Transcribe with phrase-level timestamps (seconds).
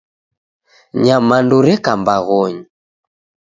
[1.03, 2.63] Nyamandu reka mbaghonyi